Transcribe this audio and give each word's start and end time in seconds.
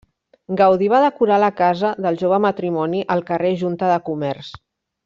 Gaudí 0.61 0.87
va 0.93 1.01
decorar 1.03 1.37
la 1.43 1.51
casa 1.59 1.93
del 2.07 2.19
jove 2.23 2.41
matrimoni 2.49 3.05
al 3.17 3.25
carrer 3.31 3.57
Junta 3.65 3.95
de 3.97 4.03
Comerç. 4.11 4.53